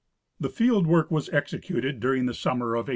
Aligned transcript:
The 0.39 0.49
fieldwork 0.49 1.11
was 1.11 1.29
executed 1.29 1.99
during 1.99 2.25
the 2.25 2.33
summer 2.33 2.73
of 2.73 2.87
1892. 2.87 2.89